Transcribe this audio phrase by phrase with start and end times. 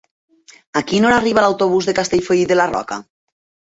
[0.81, 3.03] A quina hora arriba l'autobús de Castellfollit de la Roca?